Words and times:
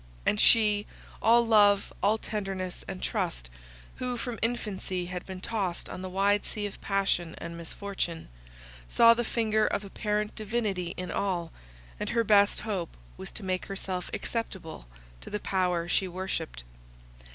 and 0.25 0.39
she, 0.39 0.87
all 1.21 1.45
love, 1.45 1.93
all 2.01 2.17
tenderness 2.17 2.83
and 2.87 3.03
trust, 3.03 3.51
who 3.97 4.17
from 4.17 4.39
infancy 4.41 5.05
had 5.05 5.23
been 5.27 5.39
tossed 5.39 5.87
on 5.87 6.01
the 6.01 6.09
wide 6.09 6.43
sea 6.43 6.65
of 6.65 6.81
passion 6.81 7.35
and 7.37 7.55
misfortune, 7.55 8.27
saw 8.87 9.13
the 9.13 9.23
finger 9.23 9.67
of 9.67 9.85
apparent 9.85 10.35
divinity 10.35 10.95
in 10.97 11.11
all, 11.11 11.51
and 11.99 12.09
her 12.09 12.23
best 12.23 12.61
hope 12.61 12.97
was 13.15 13.31
to 13.31 13.43
make 13.45 13.67
herself 13.67 14.09
acceptable 14.11 14.87
to 15.19 15.29
the 15.29 15.39
power 15.39 15.87
she 15.87 16.07
worshipped. 16.07 16.63